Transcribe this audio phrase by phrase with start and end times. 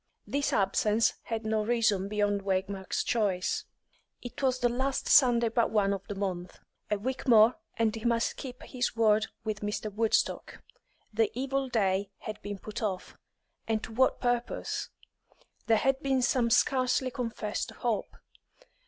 [0.25, 3.65] This absence had no reason beyond Waymark's choice.
[4.19, 6.57] It was the last Sunday but one of the month;
[6.89, 9.93] a week more, and he must keep his word with Mr.
[9.93, 10.63] Woodstock.
[11.13, 13.15] The evil day had been put off,
[13.67, 14.89] and to what purpose?
[15.67, 18.15] There had been some scarcely confessed hope.